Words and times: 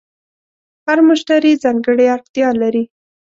هر 0.85 0.99
مشتری 1.09 1.51
ځانګړې 1.63 2.05
اړتیا 2.15 2.49
لري. 2.61 2.83